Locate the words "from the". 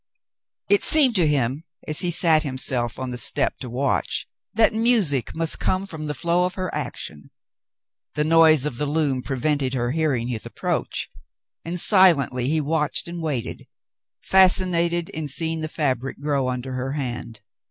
5.85-6.15